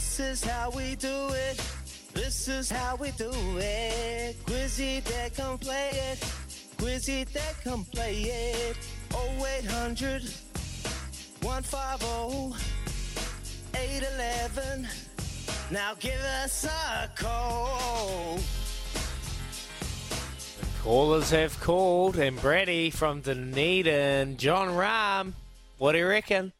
[0.00, 1.60] This is how we do it.
[2.14, 4.34] This is how we do it.
[4.46, 6.18] Quizzy that come play it.
[6.78, 8.78] Quizzy that come play it.
[9.12, 10.22] 0800
[11.42, 12.56] 150
[13.76, 14.88] 811.
[15.70, 18.38] Now give us a call.
[20.82, 25.34] Callers have called, and Brady from Dunedin, Jon Rahm.
[25.76, 26.54] What do you reckon?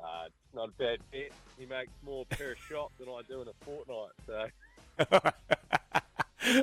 [0.00, 1.32] Uh, it's not a bad bet.
[1.58, 4.12] He makes more per shot than I do in a fortnight.
[4.26, 5.32] So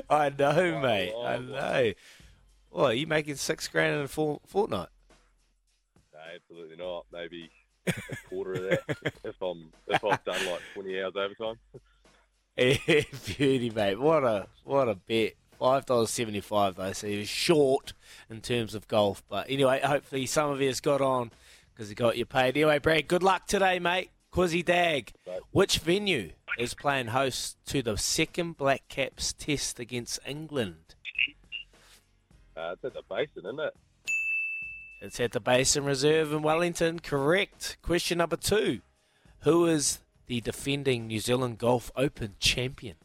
[0.10, 1.12] I know, Oh, mate.
[1.12, 1.92] I oh, know.
[2.70, 4.88] What, are you making six grand in a for- fortnight?
[6.12, 7.06] no, absolutely not.
[7.12, 7.50] Maybe
[7.86, 7.92] a
[8.28, 11.56] quarter of that if I'm if I've done like 20 hours overtime.
[12.56, 13.98] Beauty, mate.
[14.00, 15.34] What a what a bet.
[15.58, 17.94] Five dollars seventy five though, so he was short
[18.28, 19.22] in terms of golf.
[19.28, 21.30] But anyway, hopefully some of you has got on
[21.72, 22.56] because he got you paid.
[22.58, 24.10] Anyway, Brad, good luck today, mate.
[24.36, 25.14] Quizzy Dag.
[25.50, 30.94] Which venue is playing host to the second Black Caps test against England?
[32.54, 33.74] Uh, it's at the basin, isn't it?
[35.00, 36.98] It's at the Basin Reserve in Wellington.
[36.98, 37.78] Correct.
[37.80, 38.82] Question number two.
[39.40, 42.96] Who is the defending New Zealand Golf Open champion?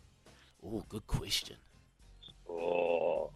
[0.61, 1.55] Oh, good question.
[2.49, 3.31] Oh,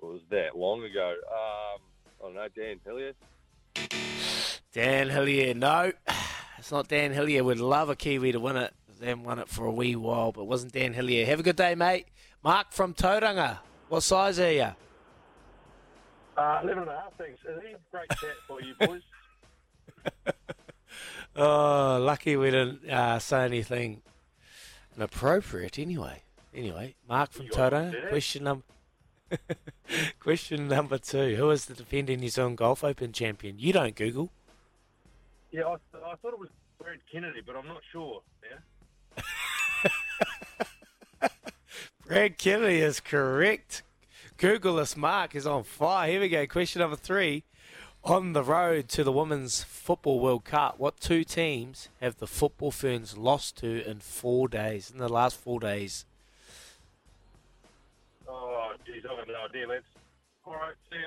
[0.00, 1.14] was that long ago?
[1.30, 1.80] Um,
[2.20, 2.48] I don't know.
[2.56, 3.12] Dan Hillier.
[4.76, 5.92] Dan Hillier, no.
[6.58, 7.44] It's not Dan Hillier.
[7.44, 8.74] We'd love a Kiwi to win it.
[9.00, 11.24] Haven't won it for a wee while, but it wasn't Dan Hillier.
[11.24, 12.06] Have a good day, mate.
[12.42, 13.58] Mark from Tauranga.
[13.88, 14.68] What size are you?
[16.36, 17.40] Uh, 11 and a half, thanks.
[17.90, 19.02] Great chat for you boys?
[21.38, 24.00] Oh, lucky we didn't uh, say anything
[24.96, 26.22] inappropriate anyway.
[26.54, 28.08] Anyway, Mark from Tauranga.
[28.08, 28.64] Question number
[30.18, 31.36] Question number two.
[31.36, 33.58] Who is the defending New Zealand Golf Open champion?
[33.58, 34.30] You don't Google.
[35.56, 35.76] Yeah, I,
[36.10, 38.20] I thought it was Brad Kennedy, but I'm not sure.
[39.16, 39.22] Yeah.
[42.06, 43.82] Brad Kennedy is correct.
[44.36, 46.10] Googleless Mark is on fire.
[46.10, 46.46] Here we go.
[46.46, 47.44] Question number three.
[48.04, 52.70] On the road to the Women's Football World Cup, what two teams have the Football
[52.70, 56.04] Ferns lost to in four days, in the last four days?
[58.28, 59.86] Oh, geez, I have no idea, lads.
[60.44, 60.98] All right, see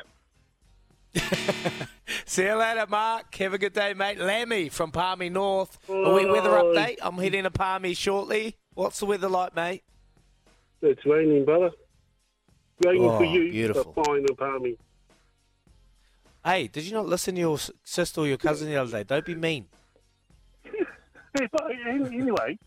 [1.21, 1.85] ya.
[2.29, 3.33] See you later, Mark.
[3.37, 4.19] Have a good day, mate.
[4.19, 5.79] Lammy from Palmy North.
[5.89, 6.97] A wee weather update.
[7.01, 8.55] I'm heading to Palmy shortly.
[8.75, 9.83] What's the weather like, mate?
[10.83, 11.71] It's raining, brother.
[12.85, 13.93] Raining Oh, for you, beautiful.
[13.95, 14.75] but fine and palmy.
[16.45, 19.03] Hey, did you not listen to your sister or your cousin the other day?
[19.03, 19.65] Don't be mean.
[21.37, 22.57] Hey, but an- anyway,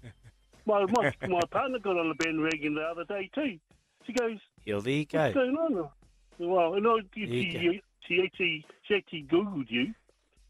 [0.66, 3.58] my, my my partner got on the bandwagon the other day too.
[4.06, 5.88] She goes, Here, there you "What's going on?"
[6.38, 9.94] Well, no, There you she, actually she actually googled you,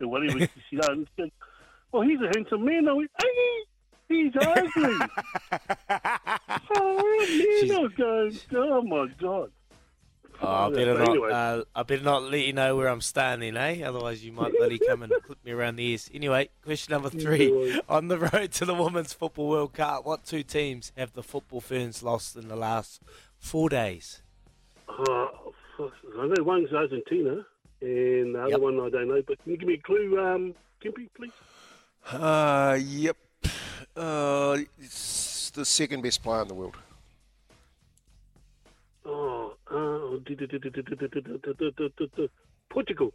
[0.01, 0.49] or whatever she.
[0.71, 1.07] She goes,
[1.91, 3.65] "Well, he's a handsome man." I went, "Hey,
[4.09, 4.73] he's ugly."
[6.77, 9.51] oh man, I was going, "Oh my god."
[10.41, 11.31] Oh, I better not.
[11.31, 13.83] Uh, I better not let you know where I'm standing, eh?
[13.85, 16.11] Otherwise, you might bloody come and clip me around the ears.
[16.13, 20.43] Anyway, question number three: On the road to the Women's Football World Cup, what two
[20.43, 23.03] teams have the Football Ferns lost in the last
[23.39, 24.23] four days?
[24.87, 25.42] Fuck.
[25.79, 27.45] I know one's Argentina,
[27.81, 28.61] and the other yep.
[28.61, 29.23] one I don't know.
[29.27, 31.33] But can you give me a clue, um, Kimpy, please?
[32.11, 33.17] Uh, yep.
[33.97, 36.77] Uh, it's the second best player in the world.
[39.05, 39.55] Oh,
[42.71, 43.13] Portugal.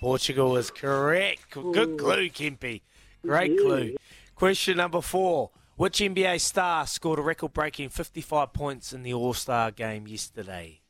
[0.00, 1.50] Portugal is correct.
[1.50, 2.82] Good clue, Kimpy.
[3.22, 3.96] Great clue.
[4.34, 5.50] Question number four.
[5.76, 10.80] Which NBA star scored a record breaking 55 points in the All Star game yesterday?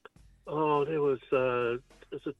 [0.57, 1.75] Oh, there was, uh,
[2.15, 2.37] is it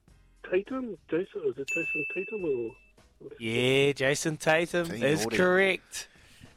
[0.49, 0.97] Tatum?
[1.11, 3.31] Jason, is it Jayson Tatum or?
[3.41, 5.37] Yeah, Jayson Tatum Team is Audi.
[5.37, 6.09] correct.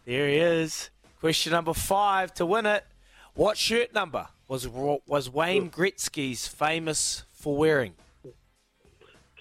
[0.06, 0.91] There he is.
[1.19, 2.85] Question number five to win it.
[3.34, 7.96] What shirt number was was Wayne Gretzky's famous for wearing?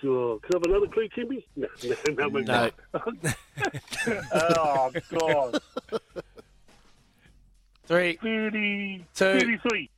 [0.01, 0.39] Sure.
[0.41, 1.45] Can I have another clue, Kimpy?
[1.57, 1.69] No,
[2.29, 2.71] no, no.
[2.93, 3.33] No.
[4.33, 5.61] oh, God.
[7.87, 9.25] Three, 30, Two.
[9.25, 9.91] 33.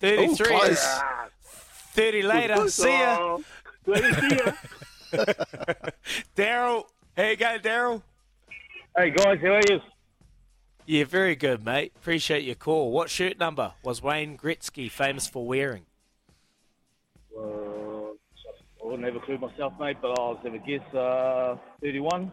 [0.00, 1.00] 33 Oh, is close.
[1.92, 2.68] 30 later.
[2.68, 3.38] See ya.
[3.86, 4.52] Later, see ya.
[6.36, 6.84] Daryl.
[7.14, 8.02] Here you go, Daryl.
[8.96, 9.80] Hey, guys, how are you?
[10.86, 11.92] Yeah, very good, mate.
[11.96, 12.90] Appreciate your call.
[12.90, 15.84] What shirt number was Wayne Gretzky famous for wearing?
[17.36, 20.94] Uh, I wouldn't have a clue myself, mate, but I'll have a guess.
[20.94, 22.32] Uh, 31.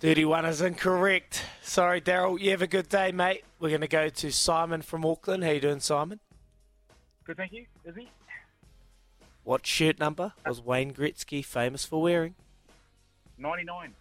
[0.00, 1.44] 31 is incorrect.
[1.62, 2.40] Sorry, Daryl.
[2.40, 3.42] You have a good day, mate.
[3.58, 5.42] We're going to go to Simon from Auckland.
[5.42, 6.20] How you doing, Simon?
[7.28, 7.66] Good, thank you.
[7.84, 8.08] Is he?
[9.44, 12.34] What shirt number was Wayne Gretzky famous for wearing?
[13.36, 13.92] 99.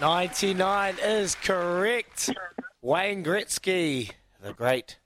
[0.00, 2.30] 99 is correct.
[2.80, 4.10] Wayne Gretzky,
[4.42, 4.98] the great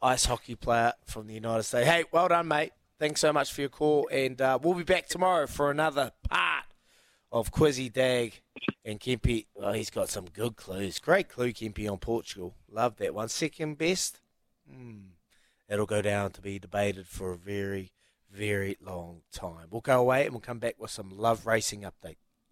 [0.00, 1.88] ice hockey player from the United States.
[1.88, 2.70] Hey, well done, mate.
[3.00, 6.66] Thanks so much for your call, and uh, we'll be back tomorrow for another part
[7.32, 8.40] of Quizzy Dag
[8.84, 9.46] and Kempy.
[9.56, 10.98] Oh, he's got some good clues.
[10.98, 12.54] Great clue, Kempy, on Portugal.
[12.70, 13.28] Love that one.
[13.28, 14.20] Second best.
[14.68, 15.12] Hmm.
[15.68, 17.92] It'll go down to be debated for a very,
[18.30, 19.68] very long time.
[19.70, 22.16] We'll go away and we'll come back with some love racing update.